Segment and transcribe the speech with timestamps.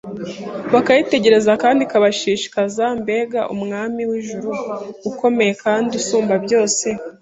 [0.73, 2.85] bakayitegereza kandi ikabashishikaza!
[3.01, 4.49] Mbega Umwami w’ijuru
[5.09, 6.87] ukomeye kandi usumba byose